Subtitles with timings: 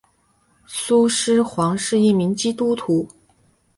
[0.65, 3.07] 苏施黄是一名基督徒。